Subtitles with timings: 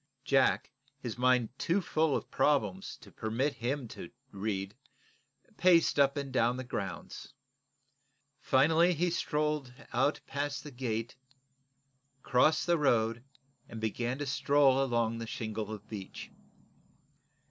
[0.25, 4.75] Jack, his mind too full of problems to permit him to read,
[5.57, 7.35] paced up and down the grounds.
[8.39, 11.15] Finally he strolled, out past the gate,
[12.23, 13.23] crossed the road
[13.69, 16.31] and began to stroll along the shingle of bench.